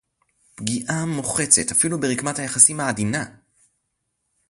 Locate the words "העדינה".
2.79-3.25